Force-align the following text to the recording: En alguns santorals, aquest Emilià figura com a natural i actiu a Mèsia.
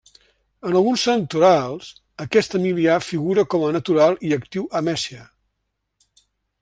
En 0.69 0.77
alguns 0.79 1.03
santorals, 1.09 1.91
aquest 2.25 2.57
Emilià 2.61 2.95
figura 3.09 3.45
com 3.55 3.67
a 3.67 3.71
natural 3.77 4.19
i 4.31 4.35
actiu 4.39 4.67
a 4.81 4.83
Mèsia. 4.89 5.27